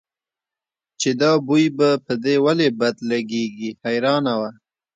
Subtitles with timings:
[0.99, 4.49] چې دا بوی به په دې ولې بد لګېږي حیرانه وه.